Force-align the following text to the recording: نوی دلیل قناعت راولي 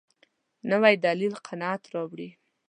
نوی 0.69 0.95
دلیل 1.05 1.33
قناعت 1.47 1.83
راولي 1.93 2.29